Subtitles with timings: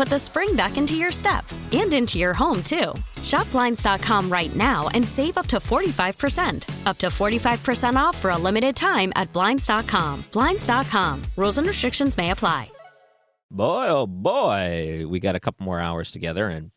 [0.00, 2.94] put the spring back into your step and into your home, too.
[3.22, 6.86] Shop Blinds.com right now and save up to 45%.
[6.86, 10.24] Up to 45% off for a limited time at Blinds.com.
[10.32, 11.22] Blinds.com.
[11.36, 12.70] Rules and restrictions may apply.
[13.50, 16.70] Boy, oh boy, we got a couple more hours together, and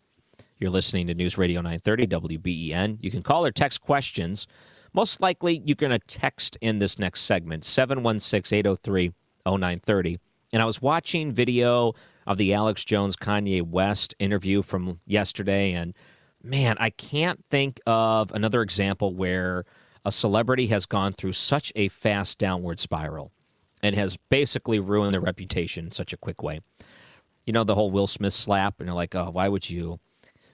[0.58, 2.98] you're listening to News Radio 930 WBEN.
[3.02, 4.48] You can call or text questions.
[4.92, 9.14] Most likely, you're going to text in this next segment 716 803
[9.46, 10.20] 0930.
[10.52, 11.94] And I was watching video
[12.26, 15.94] of the Alex Jones Kanye West interview from yesterday, and
[16.44, 19.66] man, I can't think of another example where
[20.06, 23.32] a celebrity has gone through such a fast downward spiral
[23.82, 26.60] and has basically ruined their reputation in such a quick way.
[27.46, 30.00] You know the whole Will Smith slap, and you're like, oh, why would you?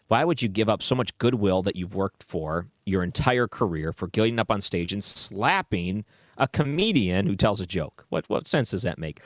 [0.08, 3.94] Why would you give up so much goodwill that you've worked for your entire career
[3.94, 6.04] for getting up on stage and slapping
[6.36, 8.05] a comedian who tells a joke?
[8.10, 9.22] What what sense does that make?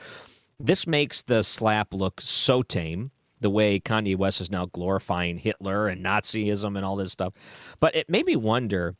[0.58, 3.10] This makes the slap look so tame.
[3.40, 7.34] The way Kanye West is now glorifying Hitler and Nazism and all this stuff,
[7.78, 8.96] but it made me wonder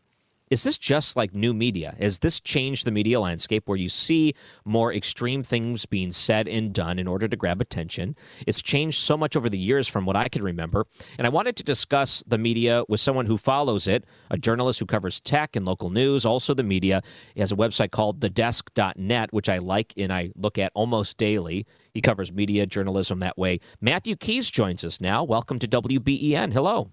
[0.55, 1.97] is this just like new media?
[1.99, 4.35] Has this changed the media landscape where you see
[4.65, 8.15] more extreme things being said and done in order to grab attention?
[8.47, 10.87] It's changed so much over the years from what I can remember.
[11.19, 14.87] And I wanted to discuss the media with someone who follows it, a journalist who
[14.87, 17.03] covers tech and local news, also the media.
[17.35, 21.67] He has a website called thedesk.net, which I like and I look at almost daily.
[21.95, 23.59] He covers media journalism that way.
[23.81, 25.25] Matthew Keys joins us now.
[25.25, 26.53] Welcome to WBEN.
[26.53, 26.93] Hello.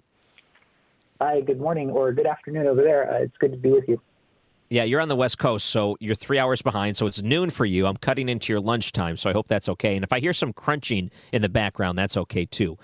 [1.21, 3.13] Hi, good morning or good afternoon over there.
[3.13, 4.01] Uh, it's good to be with you.
[4.71, 6.97] Yeah, you're on the West Coast, so you're three hours behind.
[6.97, 7.85] So it's noon for you.
[7.85, 9.95] I'm cutting into your lunchtime, so I hope that's okay.
[9.95, 12.75] And if I hear some crunching in the background, that's okay too.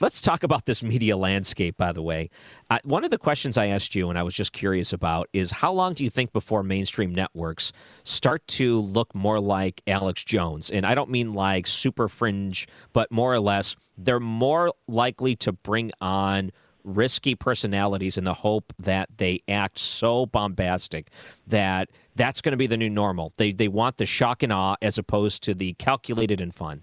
[0.00, 2.30] Let's talk about this media landscape, by the way.
[2.68, 5.52] Uh, one of the questions I asked you, and I was just curious about, is
[5.52, 7.70] how long do you think before mainstream networks
[8.02, 10.68] start to look more like Alex Jones?
[10.68, 15.52] And I don't mean like super fringe, but more or less, they're more likely to
[15.52, 16.50] bring on
[16.88, 21.10] risky personalities in the hope that they act so bombastic
[21.46, 23.32] that that's going to be the new normal.
[23.36, 26.82] They they want the shock and awe as opposed to the calculated and fun.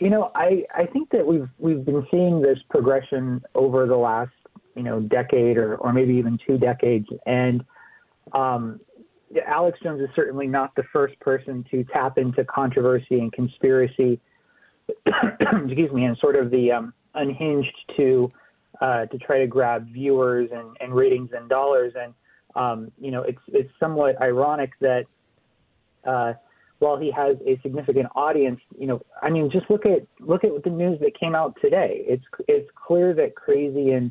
[0.00, 4.32] You know, I, I think that we've we've been seeing this progression over the last
[4.74, 7.64] you know decade or or maybe even two decades, and
[8.32, 8.80] um,
[9.46, 14.20] Alex Jones is certainly not the first person to tap into controversy and conspiracy.
[15.06, 18.30] excuse me, and sort of the um, unhinged to
[18.80, 21.92] uh, to try to grab viewers and, and ratings and dollars.
[21.96, 22.14] And
[22.56, 25.04] um, you know, it's it's somewhat ironic that
[26.04, 26.34] uh,
[26.78, 30.64] while he has a significant audience, you know, I mean, just look at look at
[30.64, 32.04] the news that came out today.
[32.06, 34.10] It's it's clear that crazy and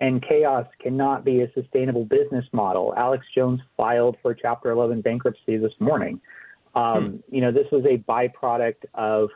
[0.00, 2.94] and chaos cannot be a sustainable business model.
[2.96, 6.20] Alex Jones filed for Chapter 11 bankruptcy this morning.
[6.74, 7.34] Um, hmm.
[7.34, 9.30] You know, this was a byproduct of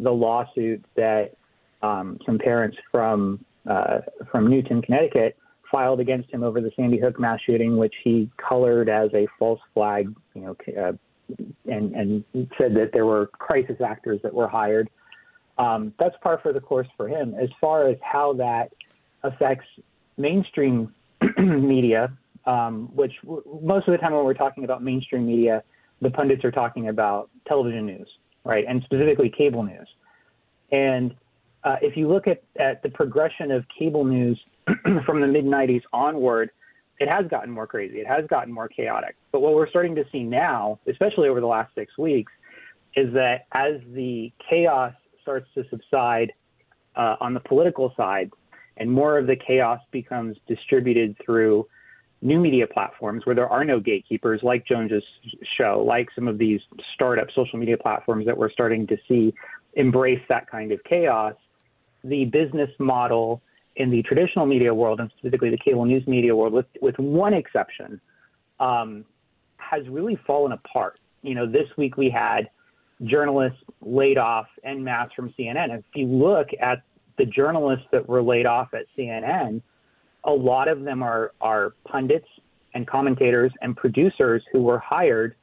[0.00, 1.36] the lawsuit that
[1.82, 3.98] um, some parents from uh,
[4.30, 5.36] from Newtown, Connecticut,
[5.70, 9.60] filed against him over the Sandy Hook mass shooting, which he colored as a false
[9.74, 10.92] flag, you know, uh,
[11.70, 12.24] and and
[12.56, 14.88] said that there were crisis actors that were hired.
[15.58, 17.34] Um, that's par for the course for him.
[17.34, 18.72] As far as how that
[19.22, 19.66] affects
[20.16, 20.94] mainstream
[21.38, 22.12] media,
[22.46, 25.62] um, which w- most of the time when we're talking about mainstream media,
[26.00, 28.08] the pundits are talking about television news,
[28.44, 29.88] right, and specifically cable news.
[30.70, 31.14] And
[31.64, 34.40] uh, if you look at, at the progression of cable news
[35.06, 36.50] from the mid 90s onward,
[37.00, 37.98] it has gotten more crazy.
[37.98, 39.16] It has gotten more chaotic.
[39.32, 42.32] But what we're starting to see now, especially over the last six weeks,
[42.96, 46.32] is that as the chaos starts to subside
[46.96, 48.30] uh, on the political side,
[48.76, 51.66] and more of the chaos becomes distributed through
[52.20, 55.04] new media platforms where there are no gatekeepers, like Jones's
[55.56, 56.60] show, like some of these
[56.94, 59.32] startup social media platforms that we're starting to see
[59.74, 61.34] embrace that kind of chaos.
[62.04, 63.42] The business model
[63.76, 67.32] in the traditional media world, and specifically the cable news media world, with, with one
[67.32, 68.00] exception,
[68.60, 69.04] um,
[69.56, 70.98] has really fallen apart.
[71.22, 72.50] You know, this week we had
[73.04, 75.78] journalists laid off en masse from CNN.
[75.78, 76.82] If you look at
[77.16, 79.62] the journalists that were laid off at CNN,
[80.24, 82.26] a lot of them are are pundits
[82.74, 85.34] and commentators and producers who were hired.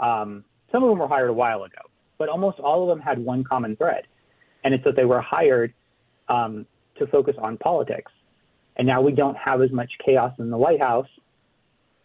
[0.00, 1.82] Um, some of them were hired a while ago,
[2.18, 4.06] but almost all of them had one common thread,
[4.64, 5.74] and it's that they were hired
[6.28, 6.66] um,
[6.96, 8.12] to focus on politics.
[8.76, 11.08] And now we don't have as much chaos in the White House.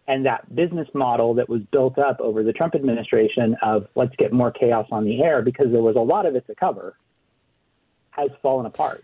[0.08, 4.32] And that business model that was built up over the Trump administration of let's get
[4.32, 6.96] more chaos on the air because there was a lot of it to cover
[8.12, 9.04] has fallen apart.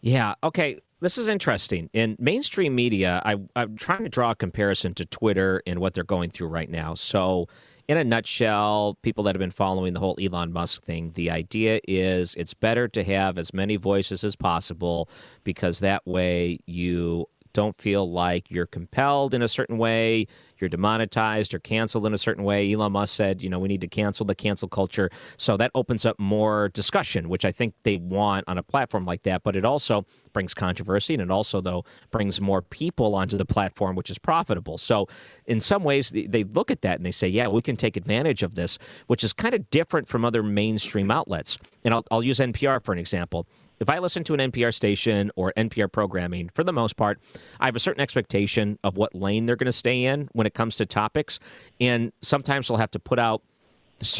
[0.00, 0.34] Yeah.
[0.42, 0.78] Okay.
[1.00, 1.90] This is interesting.
[1.92, 6.04] In mainstream media, I, I'm trying to draw a comparison to Twitter and what they're
[6.04, 6.94] going through right now.
[6.94, 7.48] So,
[7.88, 11.80] in a nutshell, people that have been following the whole Elon Musk thing, the idea
[11.88, 15.08] is it's better to have as many voices as possible
[15.44, 20.26] because that way you don't feel like you're compelled in a certain way,
[20.58, 22.72] you're demonetized or canceled in a certain way.
[22.72, 25.10] Elon Musk said, you know, we need to cancel the cancel culture.
[25.36, 29.24] So that opens up more discussion, which I think they want on a platform like
[29.24, 29.42] that.
[29.42, 33.96] But it also brings controversy and it also, though, brings more people onto the platform,
[33.96, 34.78] which is profitable.
[34.78, 35.08] So
[35.46, 38.42] in some ways, they look at that and they say, yeah, we can take advantage
[38.42, 38.78] of this,
[39.08, 41.58] which is kind of different from other mainstream outlets.
[41.84, 43.46] And I'll, I'll use NPR for an example
[43.82, 47.20] if I listen to an NPR station or NPR programming, for the most part,
[47.60, 50.54] I have a certain expectation of what lane they're going to stay in when it
[50.54, 51.38] comes to topics.
[51.80, 53.42] And sometimes they'll have to put out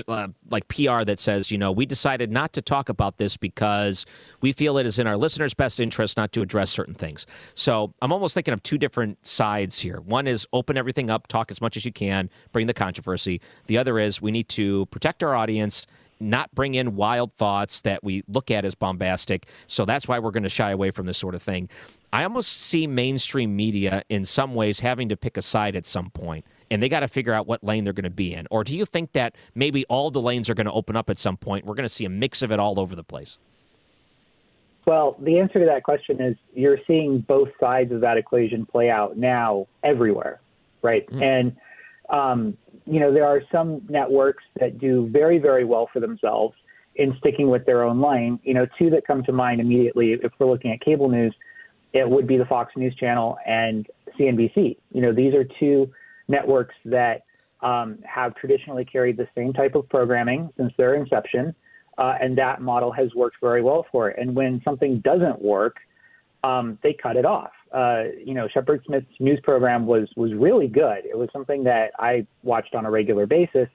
[0.09, 4.07] uh, like PR that says, you know, we decided not to talk about this because
[4.41, 7.27] we feel it is in our listeners' best interest not to address certain things.
[7.55, 10.01] So I'm almost thinking of two different sides here.
[10.01, 13.41] One is open everything up, talk as much as you can, bring the controversy.
[13.67, 15.87] The other is we need to protect our audience
[16.23, 19.49] not bring in wild thoughts that we look at as bombastic.
[19.67, 21.69] So that's why we're going to shy away from this sort of thing.
[22.13, 26.11] I almost see mainstream media in some ways having to pick a side at some
[26.11, 28.47] point, and they got to figure out what lane they're going to be in.
[28.51, 31.19] Or do you think that maybe all the lanes are going to open up at
[31.19, 31.65] some point?
[31.65, 33.39] We're going to see a mix of it all over the place.
[34.85, 38.91] Well, the answer to that question is you're seeing both sides of that equation play
[38.91, 40.41] out now everywhere,
[40.83, 41.07] right?
[41.07, 41.23] Mm-hmm.
[41.23, 41.57] And
[42.11, 46.55] um, you know, there are some networks that do very, very well for themselves
[46.97, 48.39] in sticking with their own lane.
[48.43, 51.35] You know, two that come to mind immediately, if we're looking at cable news,
[51.93, 53.87] it would be the Fox News Channel and
[54.19, 54.77] CNBC.
[54.93, 55.91] You know, these are two
[56.29, 57.25] networks that
[57.61, 61.55] um, have traditionally carried the same type of programming since their inception,
[61.99, 64.19] uh, and that model has worked very well for it.
[64.19, 65.77] And when something doesn't work,
[66.43, 70.69] um, they cut it off uh, you know, Shepard Smith's news program was was really
[70.69, 71.05] good.
[71.05, 73.69] It was something that I watched on a regular basis,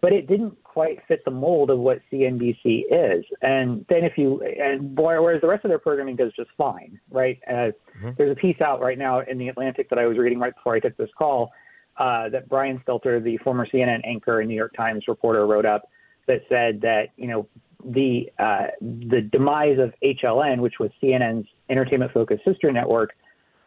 [0.00, 3.24] but it didn't quite fit the mold of what CNBC is.
[3.42, 6.98] And then if you and boy, whereas the rest of their programming does just fine,
[7.10, 7.38] right?
[7.48, 8.10] Uh, mm-hmm.
[8.16, 10.74] There's a piece out right now in the Atlantic that I was reading right before
[10.74, 11.52] I took this call
[11.96, 15.82] uh, that Brian Stelter, the former CNN anchor and New York Times reporter, wrote up
[16.26, 17.46] that said that you know
[17.84, 23.14] the uh, the demise of HLN, which was CNN's entertainment-focused sister network,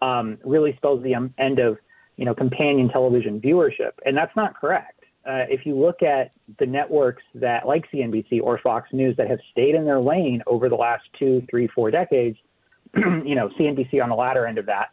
[0.01, 1.77] um, really spells the end of
[2.17, 4.97] you know companion television viewership, and that's not correct.
[5.27, 9.39] Uh, if you look at the networks that, like CNBC or Fox News, that have
[9.51, 12.37] stayed in their lane over the last two, three, four decades,
[12.95, 14.91] you know, CNBC on the latter end of that,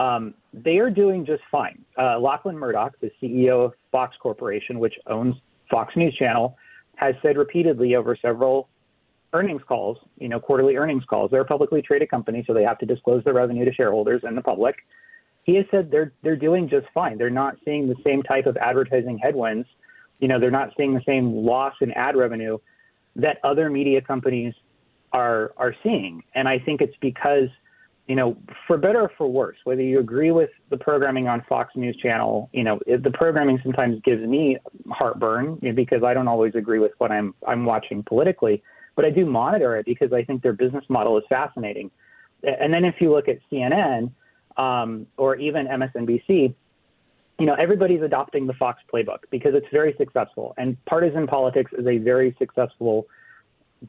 [0.00, 1.84] um, they are doing just fine.
[1.98, 5.34] Uh, Lachlan Murdoch, the CEO of Fox Corporation, which owns
[5.70, 6.56] Fox News Channel,
[6.94, 8.68] has said repeatedly over several
[9.36, 11.30] earnings calls, you know, quarterly earnings calls.
[11.30, 14.36] They're a publicly traded company, so they have to disclose their revenue to shareholders and
[14.36, 14.76] the public.
[15.44, 17.18] He has said they're they're doing just fine.
[17.18, 19.68] They're not seeing the same type of advertising headwinds.
[20.18, 22.58] You know, they're not seeing the same loss in ad revenue
[23.16, 24.54] that other media companies
[25.12, 26.22] are are seeing.
[26.34, 27.48] And I think it's because,
[28.08, 31.76] you know, for better or for worse, whether you agree with the programming on Fox
[31.76, 34.56] News Channel, you know, the programming sometimes gives me
[34.90, 38.62] heartburn because I don't always agree with what I'm I'm watching politically
[38.96, 41.90] but I do monitor it because I think their business model is fascinating.
[42.42, 44.10] And then if you look at CNN
[44.56, 46.54] um, or even MSNBC,
[47.38, 50.54] you know, everybody's adopting the Fox playbook because it's very successful.
[50.56, 53.06] And partisan politics is a very successful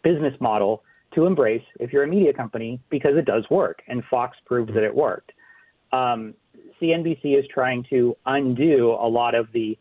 [0.03, 0.83] business model
[1.15, 3.81] to embrace if you're a media company because it does work.
[3.87, 5.31] And Fox proved that it worked.
[5.93, 6.33] Um,
[6.81, 9.77] CNBC is trying to undo a lot of the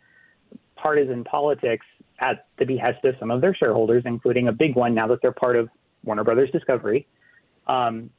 [0.76, 1.86] partisan politics
[2.18, 5.32] at the behest of some of their shareholders, including a big one now that they're
[5.32, 5.68] part of
[6.04, 7.06] Warner Brothers Discovery,
[7.66, 8.10] um,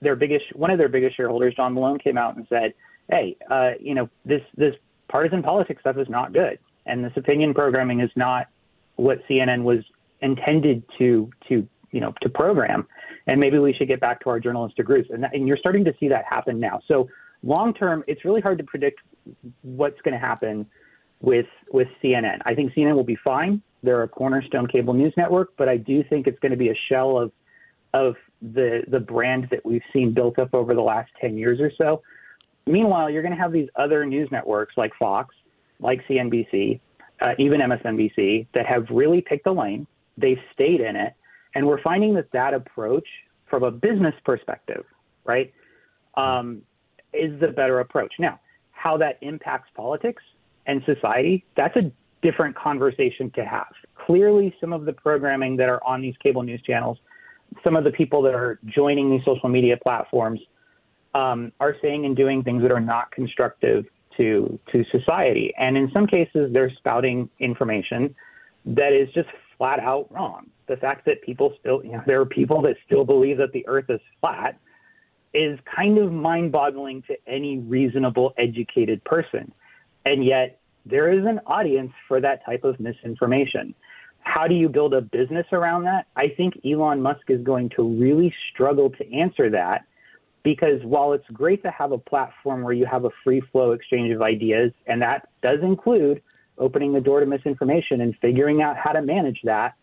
[0.00, 2.74] their biggest one of their biggest shareholders, John Malone, came out and said,
[3.10, 4.74] "Hey, uh, you know this this
[5.08, 8.48] partisan politics stuff is not good, and this opinion programming is not
[8.96, 9.80] what CNN was
[10.20, 12.86] intended to to you know to program,
[13.26, 15.94] and maybe we should get back to our journalistic roots." And, and you're starting to
[15.98, 16.80] see that happen now.
[16.86, 17.08] So
[17.42, 19.00] long term, it's really hard to predict
[19.62, 20.66] what's going to happen
[21.20, 22.40] with with CNN.
[22.44, 23.62] I think CNN will be fine.
[23.82, 26.78] They're a cornerstone cable news network, but I do think it's going to be a
[26.88, 27.32] shell of
[27.92, 31.70] of the the brand that we've seen built up over the last 10 years or
[31.76, 32.02] so.
[32.66, 35.34] Meanwhile, you're going to have these other news networks like Fox,
[35.80, 36.80] like CNBC,
[37.20, 39.86] uh, even MSNBC that have really picked a lane.
[40.16, 41.14] They've stayed in it,
[41.54, 43.06] and we're finding that that approach,
[43.46, 44.84] from a business perspective,
[45.24, 45.52] right,
[46.16, 46.62] um,
[47.12, 48.14] is the better approach.
[48.18, 48.40] Now,
[48.72, 50.22] how that impacts politics
[50.66, 51.90] and society, that's a
[52.22, 53.72] different conversation to have.
[54.06, 56.98] Clearly, some of the programming that are on these cable news channels,
[57.62, 60.40] some of the people that are joining these social media platforms
[61.14, 63.84] um, are saying and doing things that are not constructive
[64.16, 65.52] to to society.
[65.58, 68.14] And in some cases, they're spouting information
[68.64, 70.50] that is just flat out wrong.
[70.66, 73.66] The fact that people still, you know, there are people that still believe that the
[73.68, 74.58] Earth is flat
[75.32, 79.52] is kind of mind-boggling to any reasonable, educated person.
[80.04, 83.74] And yet, there is an audience for that type of misinformation.
[84.20, 86.06] How do you build a business around that?
[86.16, 89.84] I think Elon Musk is going to really struggle to answer that
[90.42, 94.12] because while it's great to have a platform where you have a free flow exchange
[94.14, 96.22] of ideas, and that does include
[96.58, 99.74] opening the door to misinformation and figuring out how to manage that,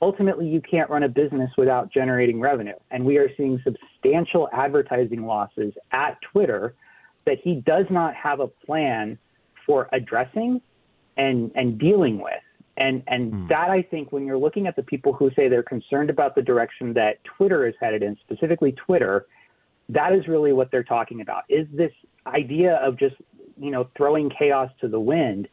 [0.00, 2.74] ultimately you can't run a business without generating revenue.
[2.90, 6.74] And we are seeing substantial advertising losses at Twitter
[7.26, 9.18] that he does not have a plan
[9.68, 10.60] for addressing
[11.16, 12.32] and, and dealing with.
[12.78, 13.48] And, and mm.
[13.48, 16.42] that I think when you're looking at the people who say they're concerned about the
[16.42, 19.26] direction that Twitter is headed in, specifically Twitter,
[19.90, 21.42] that is really what they're talking about.
[21.48, 21.92] Is this
[22.26, 23.16] idea of just,
[23.60, 25.48] you know, throwing chaos to the wind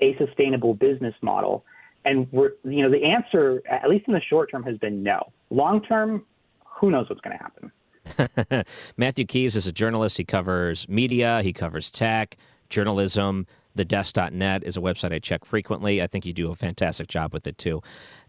[0.00, 1.64] a sustainable business model?
[2.04, 5.30] And we're, you know, the answer, at least in the short term, has been no.
[5.50, 6.24] Long term,
[6.64, 8.64] who knows what's going to happen.
[8.96, 10.16] Matthew Keys is a journalist.
[10.16, 12.36] He covers media, he covers tech,
[12.72, 13.46] journalism.
[13.76, 16.02] TheDesk.net is a website I check frequently.
[16.02, 17.82] I think you do a fantastic job with it too.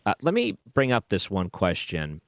[0.05, 2.21] Uh, let me bring up this one question.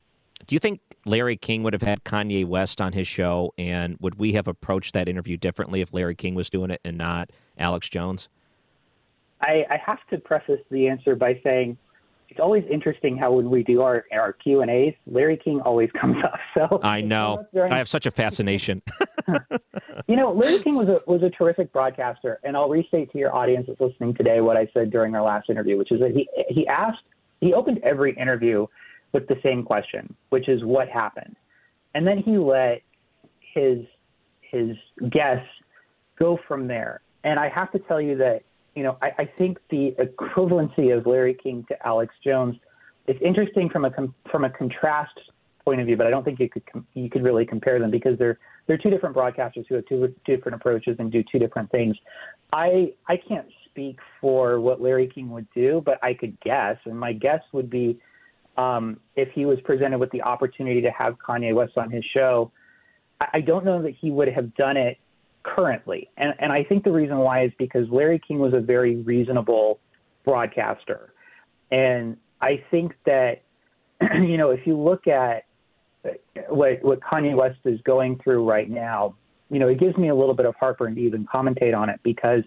[0.48, 4.20] Do you think Larry King would have had Kanye West on his show, and would
[4.20, 7.90] we have approached that interview differently if Larry King was doing it and not Alex
[7.90, 8.28] Jones?
[9.42, 11.78] I, I have to preface the answer by saying
[12.36, 15.90] it's always interesting how when we do our our Q and A's, Larry King always
[16.02, 16.38] comes up.
[16.54, 18.82] So I know I have such a fascination.
[20.08, 23.34] you know, Larry King was a was a terrific broadcaster, and I'll restate to your
[23.34, 26.28] audience that's listening today what I said during our last interview, which is that he
[26.50, 27.04] he asked
[27.40, 28.68] he opened every interview
[29.14, 31.38] with the same question, which is what happened,
[31.94, 32.82] and then he let
[33.40, 33.80] his
[34.42, 34.76] his
[35.10, 35.48] guests
[36.20, 37.00] go from there.
[37.24, 38.44] And I have to tell you that
[38.76, 42.56] you know, I, I think the equivalency of Larry King to Alex Jones
[43.08, 45.18] is interesting from a com- from a contrast
[45.64, 47.90] point of view, but I don't think you could com- you could really compare them
[47.90, 51.72] because they're they're two different broadcasters who have two different approaches and do two different
[51.72, 51.96] things.
[52.52, 57.00] I I can't speak for what Larry King would do, but I could guess, and
[57.00, 58.00] my guess would be
[58.58, 62.52] um, if he was presented with the opportunity to have Kanye West on his show,
[63.22, 64.98] I, I don't know that he would have done it
[65.46, 66.10] currently.
[66.18, 69.80] And, and I think the reason why is because Larry King was a very reasonable
[70.24, 71.14] broadcaster.
[71.72, 73.44] And I think that,
[74.16, 75.46] you know, if you look at
[76.50, 79.16] what, what Kanye West is going through right now,
[79.50, 82.00] you know, it gives me a little bit of heartburn to even commentate on it
[82.04, 82.44] because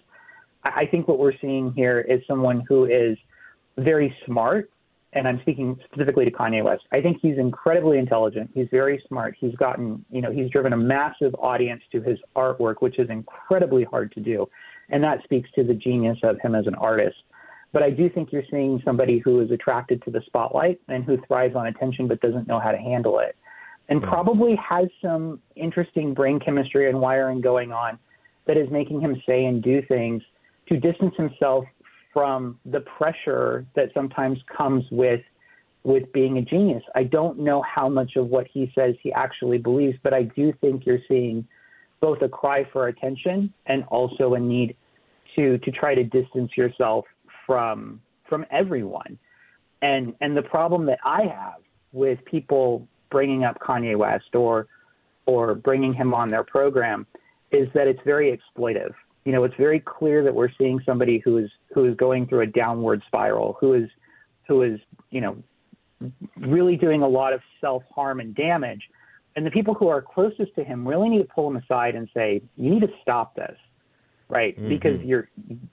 [0.63, 3.17] I think what we're seeing here is someone who is
[3.77, 4.69] very smart
[5.13, 8.51] and I'm speaking specifically to Kanye West, I think he's incredibly intelligent.
[8.53, 9.35] He's very smart.
[9.39, 13.83] He's gotten, you know, he's driven a massive audience to his artwork, which is incredibly
[13.83, 14.47] hard to do.
[14.89, 17.17] And that speaks to the genius of him as an artist.
[17.71, 21.17] But I do think you're seeing somebody who is attracted to the spotlight and who
[21.27, 23.35] thrives on attention but doesn't know how to handle it.
[23.89, 27.97] And probably has some interesting brain chemistry and wiring going on
[28.45, 30.21] that is making him say and do things
[30.67, 31.65] to distance himself
[32.13, 35.21] from the pressure that sometimes comes with
[35.83, 36.83] with being a genius.
[36.93, 40.53] I don't know how much of what he says he actually believes, but I do
[40.59, 41.47] think you're seeing
[42.01, 44.75] both a cry for attention and also a need
[45.35, 47.05] to to try to distance yourself
[47.45, 49.17] from from everyone.
[49.81, 51.61] And and the problem that I have
[51.91, 54.67] with people bringing up Kanye West or
[55.25, 57.05] or bringing him on their program
[57.51, 58.93] is that it's very exploitive
[59.25, 62.41] you know, it's very clear that we're seeing somebody who is who is going through
[62.41, 63.89] a downward spiral, who is
[64.47, 64.79] who is,
[65.11, 65.37] you know,
[66.37, 68.89] really doing a lot of self harm and damage.
[69.35, 72.09] And the people who are closest to him really need to pull him aside and
[72.13, 73.57] say, "You need to stop this."
[74.29, 74.55] right?
[74.55, 74.69] Mm-hmm.
[74.69, 75.27] Because you're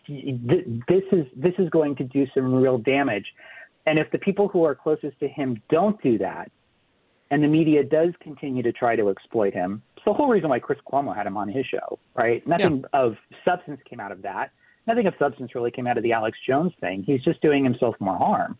[0.08, 3.26] this is this is going to do some real damage.
[3.84, 6.50] And if the people who are closest to him don't do that,
[7.30, 10.78] and the media does continue to try to exploit him, the whole reason why Chris
[10.90, 12.46] Cuomo had him on his show, right?
[12.46, 13.00] Nothing yeah.
[13.00, 14.52] of substance came out of that.
[14.86, 17.02] Nothing of substance really came out of the Alex Jones thing.
[17.02, 18.56] He's just doing himself more harm.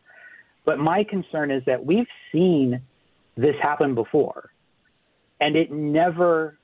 [0.65, 2.83] But my concern is that we've seen
[3.37, 4.51] this happen before,
[5.41, 6.59] and it never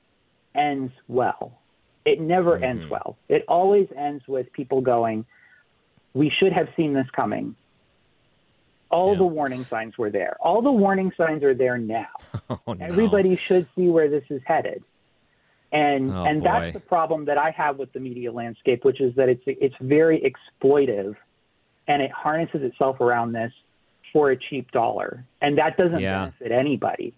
[0.53, 1.61] ends well.
[2.05, 2.65] It never mm-hmm.
[2.65, 3.17] ends well.
[3.29, 5.25] It always ends with people going,
[6.13, 7.55] "We should have seen this coming."
[8.93, 9.17] All yeah.
[9.17, 10.37] the warning signs were there.
[10.39, 12.07] All the warning signs are there now.
[12.67, 12.85] Oh, no.
[12.85, 14.83] Everybody should see where this is headed.
[15.71, 16.43] And oh, and boy.
[16.43, 19.75] that's the problem that I have with the media landscape, which is that it's it's
[19.81, 21.15] very exploitive,
[21.87, 23.51] and it harnesses itself around this
[24.11, 26.25] for a cheap dollar, and that doesn't yeah.
[26.25, 27.13] benefit anybody.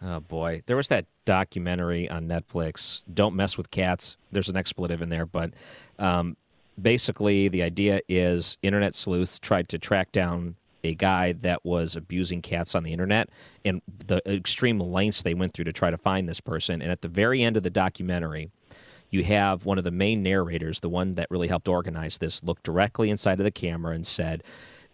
[0.00, 3.02] Oh boy, there was that documentary on Netflix.
[3.12, 4.16] Don't mess with cats.
[4.30, 5.52] There's an expletive in there, but
[5.98, 6.36] um,
[6.80, 10.54] basically the idea is internet sleuths tried to track down
[10.86, 13.28] a guy that was abusing cats on the internet
[13.64, 16.82] and the extreme lengths they went through to try to find this person.
[16.82, 18.50] And at the very end of the documentary,
[19.10, 22.62] you have one of the main narrators, the one that really helped organize this, look
[22.62, 24.42] directly inside of the camera and said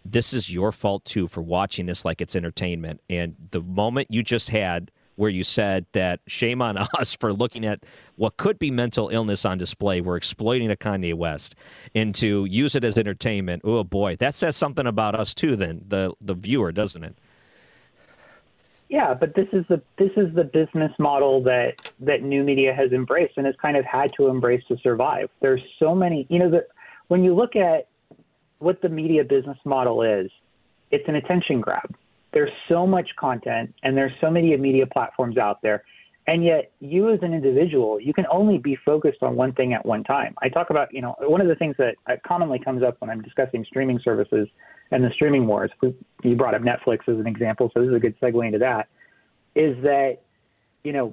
[0.04, 3.00] this is your fault too for watching this like it's entertainment.
[3.08, 7.64] And the moment you just had where you said that shame on us for looking
[7.64, 7.84] at
[8.16, 10.00] what could be mental illness on display.
[10.00, 11.54] We're exploiting a Kanye West
[11.94, 13.62] and to use it as entertainment.
[13.64, 15.56] Oh boy, that says something about us too.
[15.56, 17.16] Then the the viewer, doesn't it?
[18.92, 22.92] Yeah, but this is the this is the business model that that new media has
[22.92, 25.30] embraced and has kind of had to embrace to survive.
[25.40, 26.68] There's so many, you know, that
[27.08, 27.88] when you look at
[28.58, 30.30] what the media business model is,
[30.90, 31.96] it's an attention grab.
[32.32, 35.84] There's so much content and there's so many media platforms out there.
[36.26, 39.84] And yet, you as an individual, you can only be focused on one thing at
[39.84, 40.36] one time.
[40.40, 43.10] I talk about, you know, one of the things that uh, commonly comes up when
[43.10, 44.48] I'm discussing streaming services
[44.92, 45.72] and the streaming wars.
[46.22, 48.88] You brought up Netflix as an example, so this is a good segue into that.
[49.56, 50.18] Is that,
[50.84, 51.12] you know,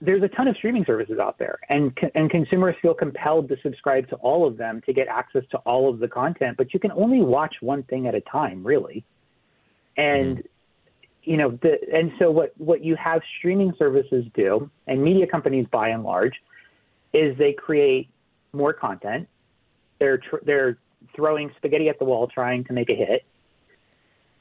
[0.00, 4.08] there's a ton of streaming services out there, and and consumers feel compelled to subscribe
[4.08, 6.56] to all of them to get access to all of the content.
[6.56, 9.04] But you can only watch one thing at a time, really.
[9.96, 11.30] And mm-hmm.
[11.30, 15.66] you know, the, and so what what you have streaming services do, and media companies
[15.70, 16.34] by and large,
[17.12, 18.08] is they create
[18.52, 19.28] more content.
[19.98, 20.78] They're tr- they're
[21.14, 23.24] throwing spaghetti at the wall trying to make a hit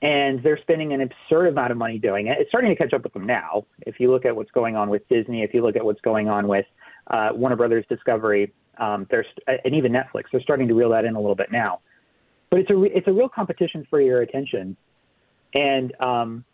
[0.02, 2.38] and they're spending an absurd amount of money doing it.
[2.40, 3.66] It's starting to catch up with them now.
[3.86, 6.28] If you look at what's going on with Disney, if you look at what's going
[6.28, 6.66] on with
[7.08, 11.16] uh, Warner Brothers Discovery, um, there's and even Netflix, they're starting to reel that in
[11.16, 11.82] a little bit now.
[12.50, 14.76] But it's a re- it's a real competition for your attention,
[15.54, 16.46] and um,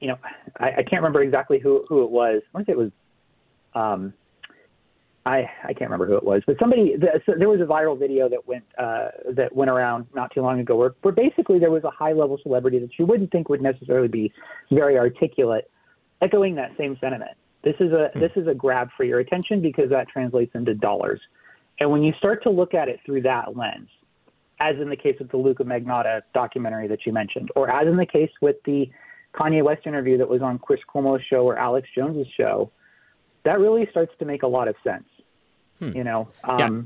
[0.00, 0.18] you know
[0.58, 2.42] I, I can't remember exactly who who it was.
[2.44, 2.92] I want to say it was
[3.74, 4.14] um,
[5.28, 7.98] I, I can't remember who it was, but somebody the, so there was a viral
[7.98, 11.70] video that went uh, that went around not too long ago where, where basically there
[11.70, 14.32] was a high level celebrity that you wouldn't think would necessarily be
[14.70, 15.70] very articulate,
[16.22, 17.32] echoing that same sentiment.
[17.62, 18.20] This is a hmm.
[18.20, 21.20] this is a grab for your attention because that translates into dollars,
[21.78, 23.88] and when you start to look at it through that lens,
[24.60, 27.96] as in the case of the Luca Magnotta documentary that you mentioned, or as in
[27.96, 28.90] the case with the
[29.34, 32.70] Kanye West interview that was on Chris Cuomo's show or Alex Jones's show,
[33.44, 35.04] that really starts to make a lot of sense.
[35.78, 35.92] Hmm.
[35.96, 36.82] You know, um, yeah.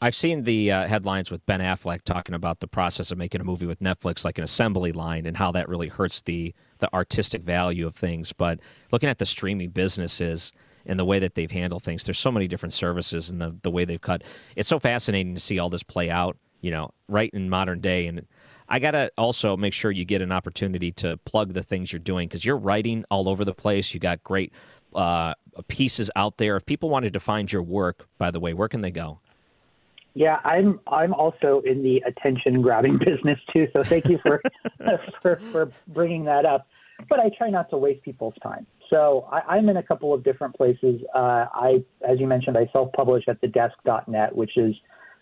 [0.00, 3.44] I've seen the uh, headlines with Ben Affleck talking about the process of making a
[3.44, 7.42] movie with Netflix, like an assembly line, and how that really hurts the the artistic
[7.42, 8.32] value of things.
[8.32, 8.60] But
[8.92, 10.52] looking at the streaming businesses
[10.86, 13.70] and the way that they've handled things, there's so many different services and the the
[13.70, 14.22] way they've cut.
[14.54, 16.36] It's so fascinating to see all this play out.
[16.60, 18.26] You know, right in modern day, and
[18.68, 22.28] I gotta also make sure you get an opportunity to plug the things you're doing
[22.28, 23.94] because you're writing all over the place.
[23.94, 24.52] You got great
[24.94, 25.34] uh,
[25.68, 26.56] pieces out there.
[26.56, 29.20] If people wanted to find your work, by the way, where can they go?
[30.14, 33.68] Yeah, I'm I'm also in the attention grabbing business too.
[33.72, 34.42] So thank you for
[35.22, 36.66] for, for bringing that up.
[37.08, 38.66] But I try not to waste people's time.
[38.90, 41.00] So I, am in a couple of different places.
[41.14, 44.74] Uh, I, as you mentioned, I self-publish at thedesk.net, which is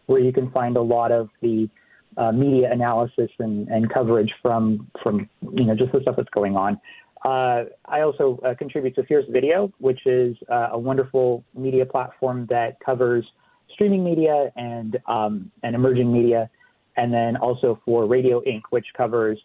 [0.07, 1.69] where you can find a lot of the
[2.17, 6.57] uh, media analysis and, and coverage from from you know just the stuff that's going
[6.57, 6.81] on.
[7.25, 12.47] Uh, I also uh, contribute to Fierce Video, which is uh, a wonderful media platform
[12.51, 13.25] that covers
[13.73, 16.49] streaming media and um, and emerging media,
[16.97, 19.39] and then also for Radio Ink., which covers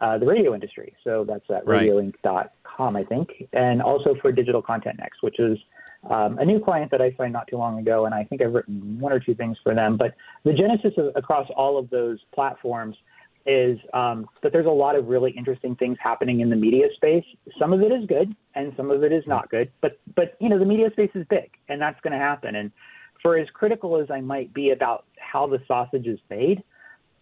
[0.00, 0.94] uh, the radio industry.
[1.04, 1.88] So that's at right.
[1.88, 5.58] radioink.com, I think, and also for Digital Content Next, which is
[6.08, 8.52] um, a new client that I signed not too long ago, and I think I've
[8.52, 9.96] written one or two things for them.
[9.96, 12.96] But the genesis of, across all of those platforms
[13.46, 17.24] is um, that there's a lot of really interesting things happening in the media space.
[17.58, 19.70] Some of it is good, and some of it is not good.
[19.80, 22.54] But but you know the media space is big, and that's going to happen.
[22.54, 22.70] And
[23.22, 26.62] for as critical as I might be about how the sausage is made,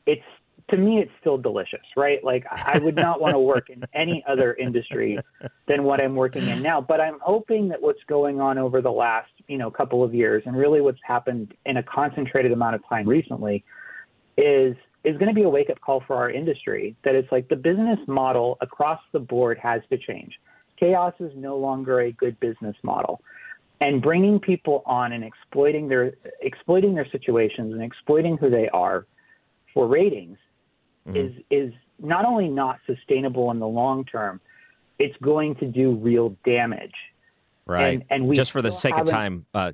[0.07, 0.23] it's
[0.71, 2.23] to me it's still delicious, right?
[2.25, 5.19] Like I would not want to work in any other industry
[5.67, 6.81] than what I'm working in now.
[6.81, 10.43] But I'm hoping that what's going on over the last you know couple of years,
[10.47, 13.65] and really what's happened in a concentrated amount of time recently,
[14.37, 17.49] is is going to be a wake up call for our industry that it's like
[17.49, 20.41] the business model across the board has to change.
[20.79, 23.23] Chaos is no longer a good business model.
[23.81, 29.07] And bringing people on and exploiting their exploiting their situations and exploiting who they are
[29.73, 30.39] for ratings
[31.07, 31.17] mm-hmm.
[31.17, 34.41] is is not only not sustainable in the long term,
[34.99, 36.95] it's going to do real damage.
[37.67, 37.95] Right.
[37.95, 39.73] And, and we just for the sake of time, uh,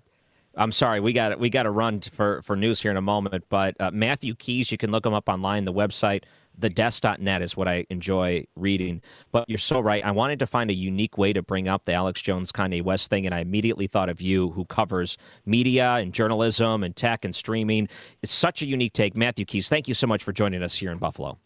[0.55, 3.45] I'm sorry, we got we got to run for for news here in a moment.
[3.49, 5.64] But uh, Matthew Keys, you can look him up online.
[5.64, 6.25] The website,
[6.59, 9.03] thedesk.net, is what I enjoy reading.
[9.31, 10.05] But you're so right.
[10.05, 13.11] I wanted to find a unique way to bring up the Alex Jones Kanye West
[13.11, 17.35] thing, and I immediately thought of you, who covers media and journalism and tech and
[17.35, 17.88] streaming.
[18.23, 19.69] It's such a unique take, Matthew Keys.
[19.69, 21.38] Thank you so much for joining us here in Buffalo.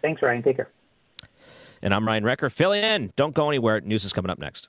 [0.00, 0.42] Thanks, Ryan.
[0.42, 0.68] Take care.
[1.82, 2.48] And I'm Ryan Wrecker.
[2.48, 3.12] Fill in.
[3.16, 3.80] Don't go anywhere.
[3.80, 4.68] News is coming up next.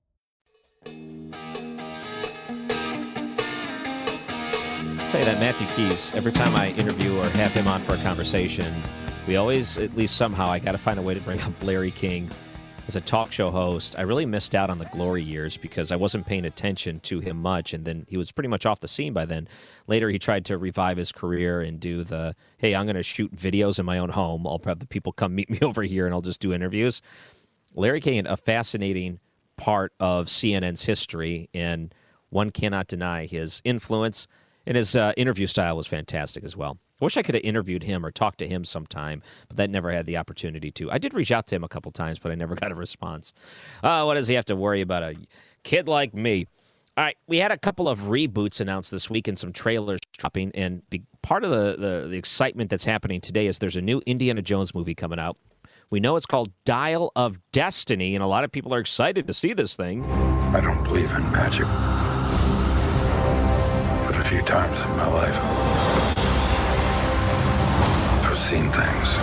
[5.11, 7.97] Tell you that Matthew Keys, every time I interview or have him on for a
[7.97, 8.73] conversation,
[9.27, 11.91] we always, at least somehow, I got to find a way to bring up Larry
[11.91, 12.29] King
[12.87, 13.99] as a talk show host.
[13.99, 17.41] I really missed out on the glory years because I wasn't paying attention to him
[17.41, 19.49] much, and then he was pretty much off the scene by then.
[19.85, 23.35] Later, he tried to revive his career and do the hey, I'm going to shoot
[23.35, 24.47] videos in my own home.
[24.47, 27.01] I'll have the people come meet me over here, and I'll just do interviews.
[27.75, 29.19] Larry King, a fascinating
[29.57, 31.93] part of CNN's history, and
[32.29, 34.25] one cannot deny his influence
[34.65, 36.77] and his uh, interview style was fantastic as well.
[37.01, 39.91] I wish I could have interviewed him or talked to him sometime, but that never
[39.91, 40.91] had the opportunity to.
[40.91, 43.33] I did reach out to him a couple times, but I never got a response.
[43.83, 45.15] Uh, what does he have to worry about a
[45.63, 46.47] kid like me?
[46.97, 50.51] All right, we had a couple of reboots announced this week and some trailers dropping.
[50.53, 54.01] And be, part of the, the, the excitement that's happening today is there's a new
[54.05, 55.37] Indiana Jones movie coming out.
[55.89, 59.33] We know it's called Dial of Destiny, and a lot of people are excited to
[59.33, 60.05] see this thing.
[60.53, 61.67] I don't believe in magic
[64.31, 65.37] few times in my life.
[68.23, 69.15] I've seen things.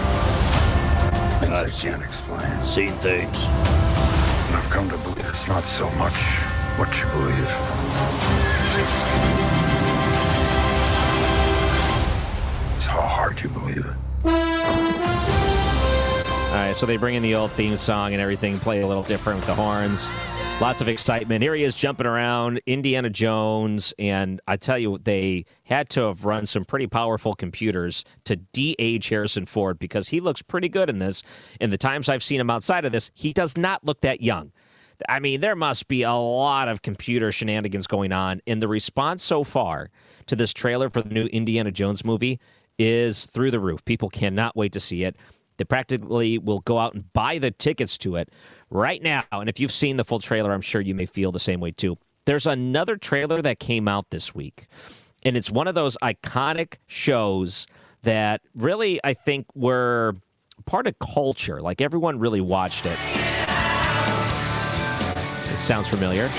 [1.41, 2.63] Things I've I can't explain.
[2.63, 3.45] Seen things.
[3.45, 6.13] And I've come to believe it's not so much
[6.77, 7.51] what you believe.
[12.77, 13.97] It's how hard you believe it.
[16.45, 19.05] All right, so they bring in the old theme song and everything, play a little
[19.05, 20.07] different with the horns.
[20.61, 21.41] Lots of excitement.
[21.41, 26.25] Here he is jumping around, Indiana Jones, and I tell you, they had to have
[26.25, 30.99] run some pretty powerful computers to de-age Harrison Ford because he looks pretty good in
[30.99, 31.23] this.
[31.61, 34.51] In the times I've seen him outside of this, he does not look that young.
[35.09, 38.41] I mean, there must be a lot of computer shenanigans going on.
[38.49, 39.91] And the response so far
[40.27, 42.41] to this trailer for the new Indiana Jones movie
[42.81, 43.85] is through the roof.
[43.85, 45.15] People cannot wait to see it.
[45.59, 48.31] They practically will go out and buy the tickets to it
[48.71, 49.25] right now.
[49.31, 51.73] And if you've seen the full trailer, I'm sure you may feel the same way
[51.73, 51.99] too.
[52.25, 54.69] There's another trailer that came out this week,
[55.25, 57.67] and it's one of those iconic shows
[58.03, 60.15] that really, I think, were
[60.67, 61.61] part of culture.
[61.61, 62.99] Like everyone really watched it.
[65.49, 66.31] This sounds familiar.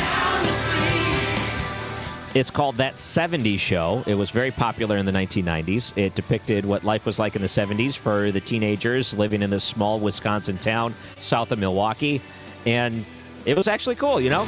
[2.36, 4.04] It's called That 70s Show.
[4.06, 5.98] It was very popular in the 1990s.
[5.98, 9.64] It depicted what life was like in the 70s for the teenagers living in this
[9.64, 12.22] small Wisconsin town south of Milwaukee.
[12.68, 13.04] And
[13.46, 14.44] it was actually cool, you know?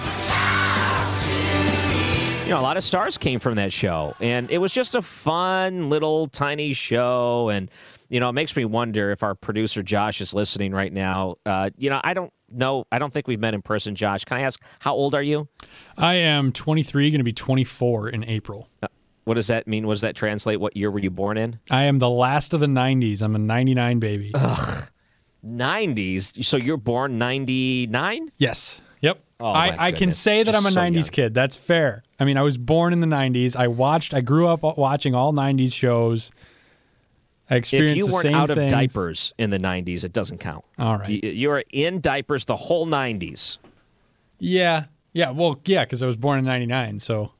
[2.43, 4.15] You know, a lot of stars came from that show.
[4.19, 7.49] And it was just a fun little tiny show.
[7.49, 7.71] And,
[8.11, 11.35] you know, it makes me wonder if our producer Josh is listening right now.
[11.45, 12.85] Uh, you know, I don't know.
[12.91, 14.25] I don't think we've met in person, Josh.
[14.25, 15.47] Can I ask, how old are you?
[15.97, 18.67] I am 23, going to be 24 in April.
[18.83, 18.89] Uh,
[19.23, 19.87] what does that mean?
[19.87, 20.59] What does that translate?
[20.59, 21.59] What year were you born in?
[21.71, 23.21] I am the last of the 90s.
[23.21, 24.31] I'm a 99 baby.
[24.35, 24.89] Ugh.
[25.45, 26.43] 90s?
[26.43, 28.29] So you're born 99?
[28.37, 28.81] Yes.
[28.99, 29.23] Yep.
[29.39, 31.09] Oh, I, I can say that Just I'm a so 90s young.
[31.11, 31.33] kid.
[31.33, 32.03] That's fair.
[32.19, 33.55] I mean, I was born in the 90s.
[33.55, 36.29] I watched, I grew up watching all 90s shows.
[37.51, 38.59] I experienced if you weren't out things.
[38.59, 40.63] of diapers in the 90s, it doesn't count.
[40.79, 41.21] All right.
[41.23, 43.57] You, were in diapers the whole 90s.
[44.39, 44.85] Yeah.
[45.11, 45.31] Yeah.
[45.31, 46.99] Well, yeah, because I was born in 99.
[46.99, 47.33] So.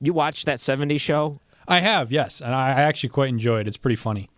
[0.00, 1.38] You watched that 70s show?
[1.68, 2.40] I have, yes.
[2.40, 3.68] And I actually quite enjoyed it.
[3.68, 4.30] It's pretty funny.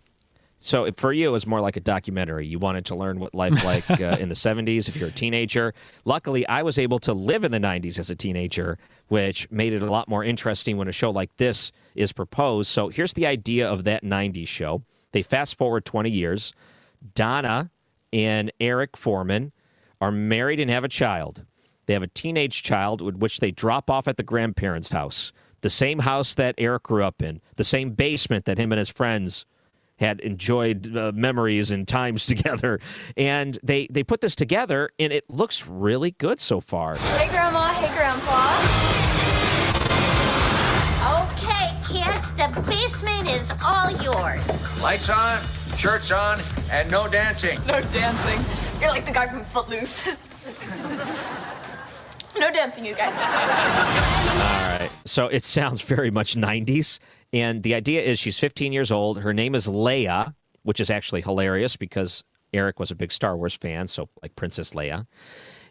[0.59, 2.45] So for you, it was more like a documentary.
[2.45, 5.73] You wanted to learn what life like uh, in the 70s if you're a teenager.
[6.03, 9.81] Luckily, I was able to live in the 90s as a teenager, which made it
[9.81, 12.69] a lot more interesting when a show like this is proposed.
[12.69, 14.83] So here's the idea of that 90s show.
[15.15, 16.51] They fast forward 20 years.
[17.13, 17.71] Donna
[18.11, 19.53] and Eric Forman
[20.01, 21.45] are married and have a child.
[21.85, 25.69] They have a teenage child, with which they drop off at the grandparents' house, the
[25.69, 29.45] same house that Eric grew up in, the same basement that him and his friends
[29.99, 32.81] had enjoyed uh, memories and times together.
[33.15, 36.97] And they they put this together, and it looks really good so far.
[36.97, 37.69] Hey, Grandma.
[37.69, 38.54] Hey, Grandpa.
[42.63, 44.81] Basement is all yours.
[44.81, 45.39] Lights on,
[45.75, 46.39] shirts on,
[46.71, 47.59] and no dancing.
[47.65, 48.81] No dancing.
[48.81, 50.05] You're like the guy from Footloose.
[52.39, 53.19] no dancing, you guys.
[53.19, 54.89] All right.
[55.05, 56.99] So it sounds very much 90s.
[57.33, 59.19] And the idea is she's 15 years old.
[59.19, 63.55] Her name is Leia, which is actually hilarious because Eric was a big Star Wars
[63.55, 65.05] fan, so like Princess Leia.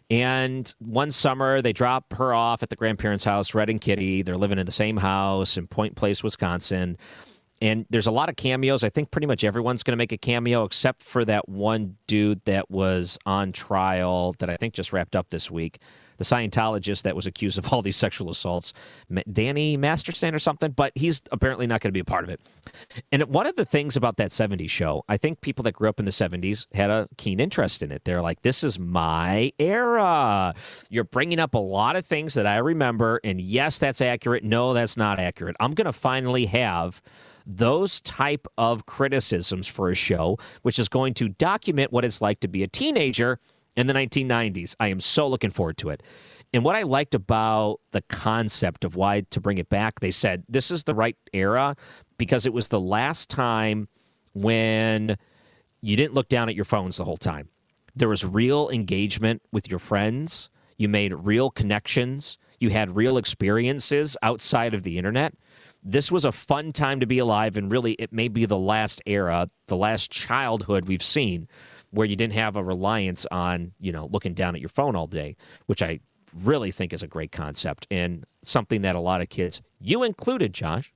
[0.09, 4.21] And one summer, they drop her off at the grandparents' house, Red and Kitty.
[4.21, 6.97] They're living in the same house in Point Place, Wisconsin.
[7.61, 8.83] And there's a lot of cameos.
[8.83, 12.41] I think pretty much everyone's going to make a cameo except for that one dude
[12.45, 15.79] that was on trial that I think just wrapped up this week
[16.17, 18.73] the Scientologist that was accused of all these sexual assaults,
[19.31, 22.39] Danny Masterson or something, but he's apparently not going to be a part of it.
[23.11, 25.99] And one of the things about that 70s show, I think people that grew up
[25.99, 28.03] in the 70s had a keen interest in it.
[28.05, 30.53] They're like, this is my era.
[30.89, 33.19] You're bringing up a lot of things that I remember.
[33.23, 34.43] And yes, that's accurate.
[34.43, 35.55] No, that's not accurate.
[35.59, 37.01] I'm going to finally have
[37.45, 42.39] those type of criticisms for a show which is going to document what it's like
[42.39, 43.39] to be a teenager
[43.75, 44.75] in the 1990s.
[44.79, 46.03] I am so looking forward to it.
[46.53, 50.43] And what I liked about the concept of why to bring it back, they said
[50.47, 51.75] this is the right era
[52.17, 53.89] because it was the last time
[54.33, 55.17] when
[55.81, 57.49] you didn't look down at your phones the whole time.
[57.95, 60.49] There was real engagement with your friends.
[60.77, 62.37] You made real connections.
[62.59, 65.33] You had real experiences outside of the internet.
[65.83, 69.01] This was a fun time to be alive, and really, it may be the last
[69.05, 71.47] era, the last childhood we've seen
[71.91, 75.07] where you didn't have a reliance on, you know, looking down at your phone all
[75.07, 75.35] day,
[75.67, 75.99] which I
[76.43, 80.53] really think is a great concept and something that a lot of kids, you included,
[80.53, 80.93] Josh,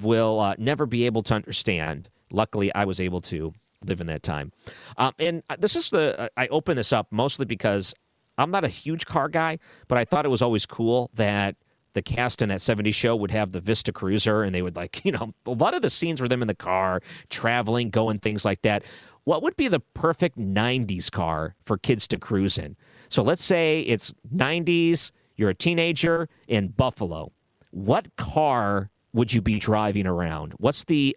[0.00, 2.08] will uh, never be able to understand.
[2.30, 3.52] Luckily, I was able to
[3.84, 4.52] live in that time.
[4.96, 7.94] Um, and uh, this is the, uh, I open this up mostly because
[8.38, 11.56] I'm not a huge car guy, but I thought it was always cool that
[11.94, 15.00] the cast in that 70s show would have the Vista Cruiser and they would like,
[15.04, 18.44] you know, a lot of the scenes were them in the car, traveling, going, things
[18.44, 18.82] like that
[19.24, 22.76] what would be the perfect 90s car for kids to cruise in?
[23.08, 27.32] So let's say it's 90s, you're a teenager in Buffalo.
[27.70, 30.54] What car would you be driving around?
[30.58, 31.16] What's the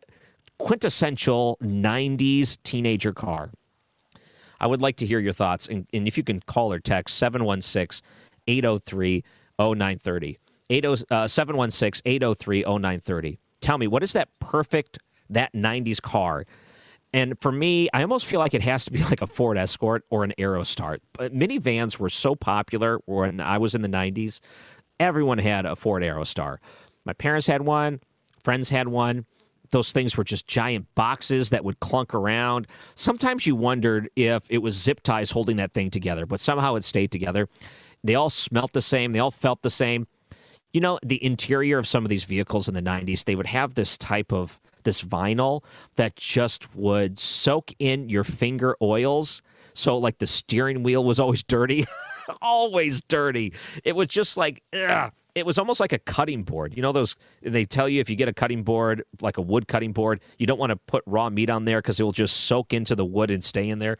[0.60, 3.52] quintessential 90s teenager car?
[4.60, 5.68] I would like to hear your thoughts.
[5.68, 8.06] And, and if you can call or text 716
[8.48, 9.24] 803
[9.60, 10.38] 0930.
[11.12, 13.40] Uh, 716 803 0930.
[13.62, 16.46] Tell me, what is that perfect, that 90s car?
[17.16, 20.04] And for me, I almost feel like it has to be like a Ford Escort
[20.10, 21.00] or an Aerostar.
[21.14, 24.42] But minivans were so popular when I was in the 90s.
[25.00, 26.58] Everyone had a Ford Aerostar.
[27.06, 28.02] My parents had one,
[28.44, 29.26] friends had one.
[29.72, 32.68] Those things were just giant boxes that would clunk around.
[32.96, 36.84] Sometimes you wondered if it was zip ties holding that thing together, but somehow it
[36.84, 37.48] stayed together.
[38.04, 40.06] They all smelt the same, they all felt the same
[40.74, 43.76] you know, the interior of some of these vehicles in the 90s, they would have
[43.76, 45.64] this type of this vinyl
[45.98, 49.42] that just would soak in your finger oils.
[49.74, 51.86] So like the steering wheel was always dirty,
[52.42, 53.54] always dirty.
[53.84, 55.12] It was just like ugh.
[55.36, 56.74] it was almost like a cutting board.
[56.76, 59.68] You know those they tell you if you get a cutting board, like a wood
[59.68, 62.46] cutting board, you don't want to put raw meat on there cuz it will just
[62.46, 63.98] soak into the wood and stay in there.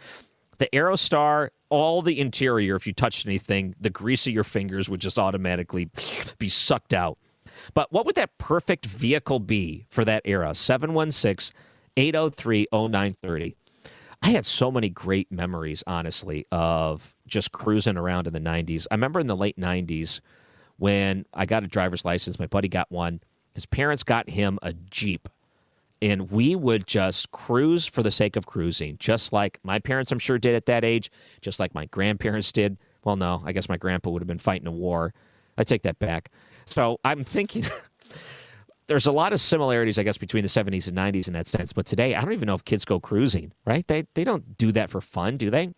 [0.58, 5.02] The Aerostar, all the interior, if you touched anything, the grease of your fingers would
[5.02, 5.90] just automatically
[6.38, 7.18] be sucked out.
[7.74, 10.54] But what would that perfect vehicle be for that era?
[10.54, 11.56] 716
[11.98, 13.56] 803 0930.
[14.22, 18.88] I had so many great memories, honestly, of just cruising around in the 90s.
[18.90, 20.20] I remember in the late 90s
[20.78, 23.22] when I got a driver's license, my buddy got one.
[23.54, 25.30] His parents got him a Jeep
[26.02, 30.20] and we would just cruise for the sake of cruising, just like my parents, I'm
[30.20, 31.10] sure, did at that age,
[31.42, 32.78] just like my grandparents did.
[33.04, 35.14] Well, no, I guess my grandpa would have been fighting a war.
[35.58, 36.30] I take that back.
[36.66, 37.64] So I'm thinking
[38.88, 41.74] there's a lot of similarities, I guess, between the 70s and 90s in that sense.
[41.74, 43.88] But today, I don't even know if kids go cruising, right?
[43.88, 45.74] They, they don't do that for fun, do they?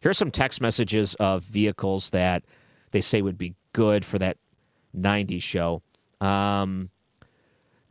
[0.00, 2.44] Here are some text messages of vehicles that
[2.92, 4.38] they say would be good for that
[4.96, 5.82] 90s show.
[6.20, 6.90] Um,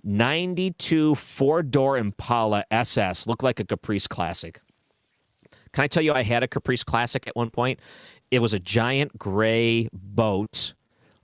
[0.04, 4.62] 92 four door Impala SS looked like a Caprice Classic.
[5.72, 7.80] Can I tell you, I had a Caprice Classic at one point?
[8.32, 10.74] It was a giant gray boat.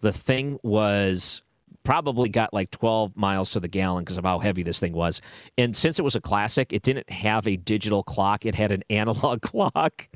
[0.02, 1.42] The thing was
[1.86, 5.22] probably got like 12 miles to the gallon because of how heavy this thing was.
[5.58, 8.84] And since it was a classic, it didn't have a digital clock, it had an
[8.90, 10.10] analog clock.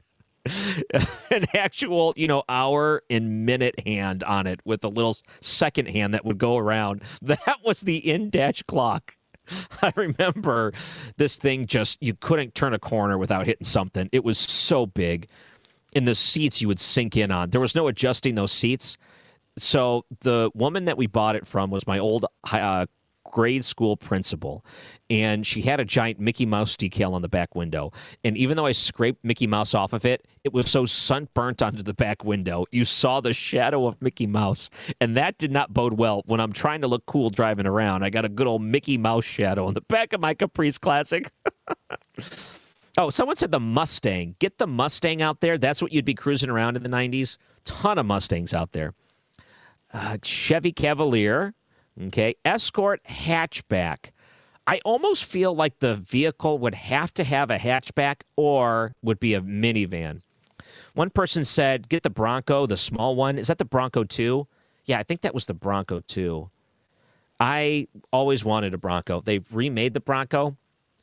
[1.32, 6.14] an actual, you know, hour and minute hand on it with a little second hand
[6.14, 7.04] that would go around.
[7.22, 9.16] That was the in dash clock.
[9.82, 10.74] I remember
[11.18, 14.10] this thing just, you couldn't turn a corner without hitting something.
[14.12, 15.28] It was so big.
[15.94, 17.50] In the seats, you would sink in on.
[17.50, 18.98] There was no adjusting those seats.
[19.62, 22.86] So the woman that we bought it from was my old uh,
[23.32, 24.66] grade school principal,
[25.10, 27.92] and she had a giant Mickey Mouse decal on the back window.
[28.24, 31.84] And even though I scraped Mickey Mouse off of it, it was so sunburnt onto
[31.84, 34.70] the back window, you saw the shadow of Mickey Mouse,
[35.00, 38.04] and that did not bode well when I'm trying to look cool driving around.
[38.04, 41.32] I got a good old Mickey Mouse shadow on the back of my Caprice Classic.
[42.98, 44.36] Oh, someone said the Mustang.
[44.40, 45.58] Get the Mustang out there.
[45.58, 47.38] That's what you'd be cruising around in the 90s.
[47.64, 48.94] Ton of Mustangs out there.
[49.94, 51.54] Uh, Chevy Cavalier.
[52.08, 52.36] Okay.
[52.46, 54.12] Escort hatchback.
[54.68, 59.34] I almost feel like the vehicle would have to have a hatchback or would be
[59.34, 60.22] a minivan.
[60.94, 63.40] One person said, get the Bronco, the small one.
[63.40, 64.48] Is that the Bronco 2?
[64.86, 66.50] Yeah, I think that was the Bronco 2.
[67.40, 69.22] I always wanted a Bronco.
[69.22, 70.56] They've remade the Bronco.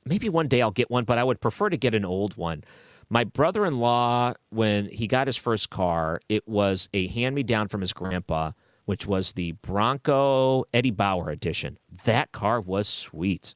[0.04, 2.62] Maybe one day I'll get one, but I would prefer to get an old one.
[3.08, 7.42] My brother in law, when he got his first car, it was a hand me
[7.42, 8.52] down from his grandpa
[8.86, 11.78] which was the Bronco Eddie Bauer edition.
[12.04, 13.54] That car was sweet.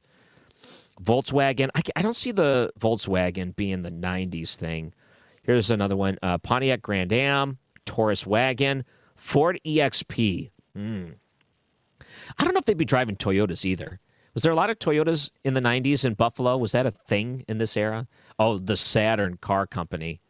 [1.01, 4.93] Volkswagen, I, I don't see the Volkswagen being the 90s thing.
[5.41, 10.51] Here's another one uh, Pontiac Grand Am, Taurus Wagon, Ford EXP.
[10.77, 11.15] Mm.
[12.37, 13.99] I don't know if they'd be driving Toyotas either.
[14.33, 16.57] Was there a lot of Toyotas in the 90s in Buffalo?
[16.57, 18.07] Was that a thing in this era?
[18.39, 20.21] Oh, the Saturn Car Company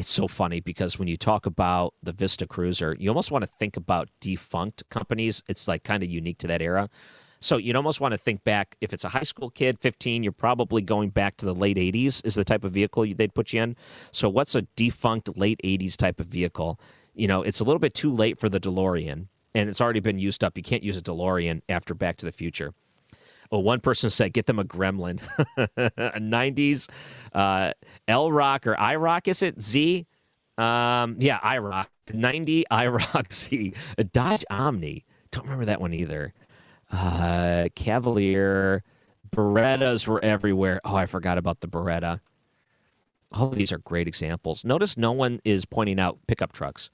[0.00, 3.50] it's so funny because when you talk about the Vista Cruiser, you almost want to
[3.58, 5.42] think about defunct companies.
[5.46, 6.88] It's like kind of unique to that era.
[7.38, 10.32] So you'd almost want to think back if it's a high school kid, 15, you're
[10.32, 13.62] probably going back to the late 80s is the type of vehicle they'd put you
[13.62, 13.76] in.
[14.10, 16.80] So what's a defunct late 80s type of vehicle?
[17.12, 20.18] You know, it's a little bit too late for the DeLorean and it's already been
[20.18, 20.56] used up.
[20.56, 22.72] You can't use a DeLorean after Back to the Future.
[23.52, 25.20] Oh, one person said, get them a gremlin.
[25.56, 26.88] a 90s
[27.32, 27.72] uh,
[28.06, 29.60] L Rock or I Rock, is it?
[29.60, 30.06] Z?
[30.56, 31.86] Um, yeah, IROC.
[32.12, 33.72] 90 IROC Z.
[33.98, 35.04] A Dodge Omni.
[35.30, 36.32] Don't remember that one either.
[36.90, 38.82] Uh, Cavalier.
[39.30, 40.80] Berettas were everywhere.
[40.84, 42.20] Oh, I forgot about the Beretta.
[43.32, 44.64] All of these are great examples.
[44.64, 46.90] Notice no one is pointing out pickup trucks.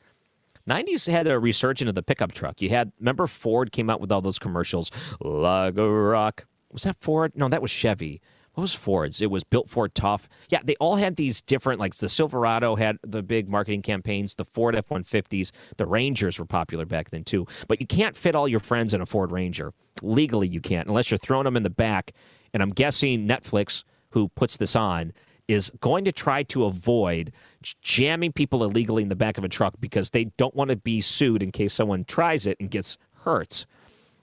[0.68, 2.60] 90s had a resurgence of the pickup truck.
[2.60, 6.44] You had, remember Ford came out with all those commercials, like a rock.
[6.76, 7.32] Was that Ford?
[7.34, 8.20] No, that was Chevy.
[8.52, 9.22] what was Ford's?
[9.22, 10.28] It was Built Ford Tough.
[10.50, 14.44] Yeah, they all had these different, like the Silverado had the big marketing campaigns, the
[14.44, 17.46] Ford F 150s, the Rangers were popular back then too.
[17.66, 19.72] But you can't fit all your friends in a Ford Ranger.
[20.02, 22.12] Legally, you can't, unless you're throwing them in the back.
[22.52, 25.14] And I'm guessing Netflix, who puts this on,
[25.48, 27.32] is going to try to avoid
[27.80, 31.00] jamming people illegally in the back of a truck because they don't want to be
[31.00, 33.64] sued in case someone tries it and gets hurt.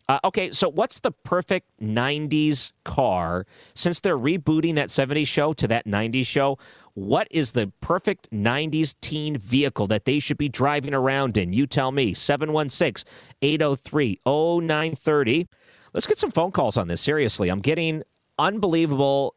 [0.09, 3.45] Uh, okay, so what's the perfect 90s car?
[3.73, 6.57] Since they're rebooting that 70s show to that 90s show,
[6.93, 11.53] what is the perfect 90s teen vehicle that they should be driving around in?
[11.53, 12.13] You tell me.
[12.13, 13.09] 716
[13.41, 15.47] 803 0930.
[15.93, 17.01] Let's get some phone calls on this.
[17.01, 18.03] Seriously, I'm getting
[18.37, 19.35] unbelievable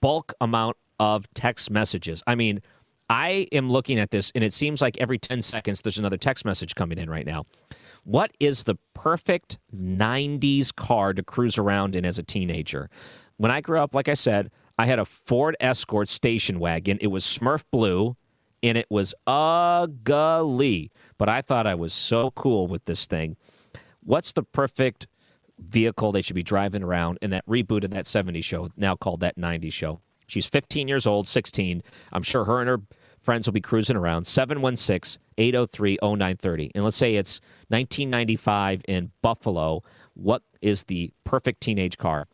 [0.00, 2.22] bulk amount of text messages.
[2.26, 2.62] I mean,
[3.10, 6.44] I am looking at this, and it seems like every 10 seconds there's another text
[6.44, 7.44] message coming in right now.
[8.04, 12.90] What is the perfect 90s car to cruise around in as a teenager?
[13.38, 16.98] When I grew up, like I said, I had a Ford Escort station wagon.
[17.00, 18.16] It was Smurf blue,
[18.62, 23.36] and it was ugly, but I thought I was so cool with this thing.
[24.02, 25.06] What's the perfect
[25.58, 29.20] vehicle they should be driving around in that reboot of that 70s show, now called
[29.20, 30.00] that 90s show?
[30.26, 31.82] She's 15 years old, 16.
[32.12, 32.80] I'm sure her and her
[33.24, 36.70] friends will be cruising around 716 803 0930.
[36.74, 39.82] And let's say it's 1995 in Buffalo.
[40.14, 42.28] What is the perfect teenage car?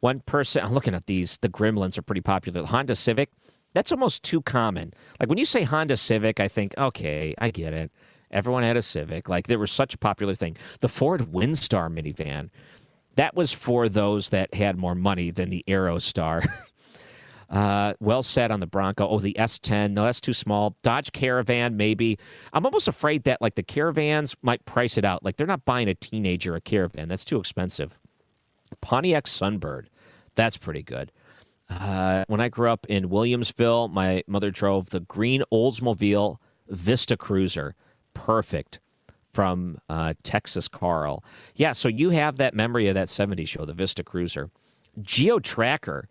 [0.00, 2.60] One person, I'm looking at these, the Gremlins are pretty popular.
[2.60, 3.30] The Honda Civic,
[3.74, 4.92] that's almost too common.
[5.18, 7.90] Like when you say Honda Civic, I think, okay, I get it.
[8.30, 9.28] Everyone had a Civic.
[9.28, 10.56] Like there was such a popular thing.
[10.80, 12.50] The Ford Windstar minivan,
[13.16, 16.46] that was for those that had more money than the Aerostar.
[17.50, 19.08] Uh, well said on the Bronco.
[19.08, 19.92] Oh, the S10.
[19.92, 20.76] No, that's too small.
[20.82, 22.18] Dodge Caravan, maybe.
[22.52, 25.24] I'm almost afraid that like the Caravans might price it out.
[25.24, 27.08] Like they're not buying a teenager a Caravan.
[27.08, 27.98] That's too expensive.
[28.82, 29.86] Pontiac Sunbird.
[30.34, 31.10] That's pretty good.
[31.70, 36.36] Uh, when I grew up in Williamsville, my mother drove the green Oldsmobile
[36.68, 37.74] Vista Cruiser.
[38.14, 38.80] Perfect
[39.32, 41.22] from uh, Texas Carl.
[41.54, 44.50] Yeah, so you have that memory of that 70s show, the Vista Cruiser.
[45.02, 46.08] Geo Tracker.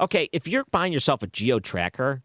[0.00, 2.22] Okay, if you're buying yourself a Geo Tracker,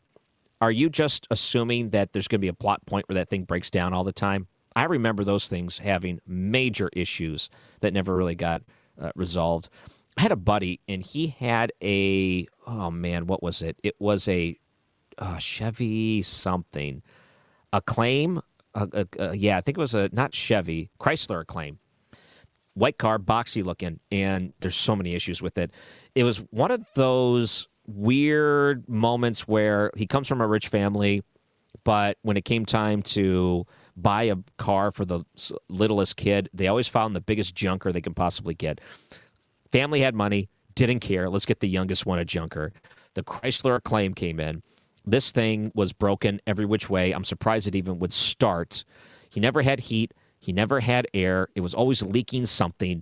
[0.61, 3.43] are you just assuming that there's going to be a plot point where that thing
[3.43, 4.47] breaks down all the time?
[4.77, 7.49] I remember those things having major issues
[7.81, 8.61] that never really got
[8.99, 9.69] uh, resolved.
[10.17, 13.77] I had a buddy, and he had a oh man, what was it?
[13.83, 14.57] It was a
[15.17, 17.03] uh, Chevy something,
[17.73, 18.41] Acclaim.
[18.73, 21.79] Uh, uh, yeah, I think it was a not Chevy, Chrysler Acclaim,
[22.75, 25.71] white car, boxy looking, and there's so many issues with it.
[26.13, 31.23] It was one of those weird moments where he comes from a rich family,
[31.83, 33.65] but when it came time to
[33.97, 35.23] buy a car for the
[35.69, 38.81] littlest kid, they always found the biggest junker they could possibly get.
[39.71, 41.29] Family had money, didn't care.
[41.29, 42.73] Let's get the youngest one a junker.
[43.13, 44.61] The Chrysler Acclaim came in.
[45.05, 47.11] This thing was broken every which way.
[47.11, 48.83] I'm surprised it even would start.
[49.29, 50.13] He never had heat.
[50.45, 51.47] He never had air.
[51.55, 53.01] It was always leaking something.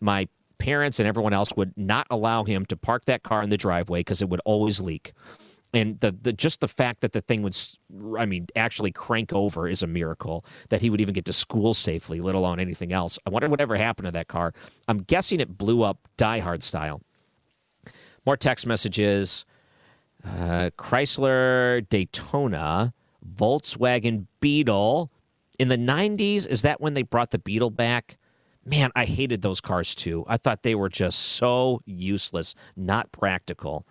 [0.00, 0.26] My
[0.56, 4.00] parents and everyone else would not allow him to park that car in the driveway
[4.00, 5.12] because it would always leak.
[5.74, 7.54] And the, the just the fact that the thing would,
[8.18, 10.46] I mean, actually crank over is a miracle.
[10.70, 13.18] That he would even get to school safely, let alone anything else.
[13.26, 14.54] I wonder whatever happened to that car.
[14.88, 17.02] I'm guessing it blew up Die Hard style.
[18.24, 19.44] More text messages.
[20.24, 22.94] Uh, Chrysler Daytona,
[23.36, 25.10] Volkswagen Beetle,
[25.58, 28.18] in the 90s, is that when they brought the Beetle back?
[28.64, 30.24] Man, I hated those cars too.
[30.28, 33.86] I thought they were just so useless, not practical.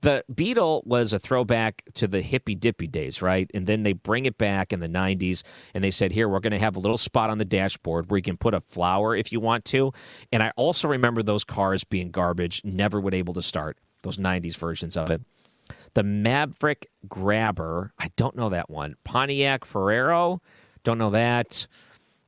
[0.00, 3.50] The Beetle was a throwback to the hippy dippy days, right?
[3.52, 5.42] And then they bring it back in the 90s
[5.74, 8.18] and they said, Here, we're going to have a little spot on the dashboard where
[8.18, 9.92] you can put a flower if you want to.
[10.30, 14.56] And I also remember those cars being garbage, never would able to start, those 90s
[14.56, 15.20] versions of it.
[15.94, 18.94] The Maverick Grabber, I don't know that one.
[19.04, 20.38] Pontiac Fiero,
[20.84, 21.66] don't know that.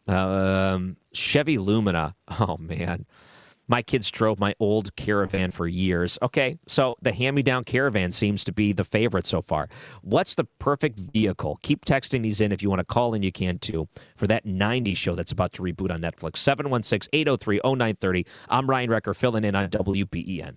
[0.06, 2.14] Um, Chevy Lumina.
[2.40, 3.06] Oh, man.
[3.70, 6.18] My kids drove my old caravan for years.
[6.22, 9.68] Okay, so the hand me down caravan seems to be the favorite so far.
[10.02, 11.56] What's the perfect vehicle?
[11.62, 13.86] Keep texting these in if you want to call in, you can too,
[14.16, 16.38] for that 90 show that's about to reboot on Netflix.
[16.38, 18.26] 716 803 0930.
[18.48, 20.56] I'm Ryan Recker, filling in on WBEN.